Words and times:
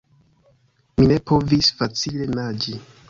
Mi 0.99 1.09
ne 1.11 1.19
povis 1.33 1.69
facile 1.83 2.29
naĝi. 2.33 2.75